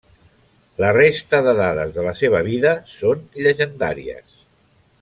La 0.83 0.87
resta 0.95 1.41
de 1.47 1.53
dades 1.59 1.93
de 1.99 2.05
la 2.07 2.13
seva 2.21 2.41
vida 2.49 2.73
són 2.95 3.21
llegendàries. 3.45 4.43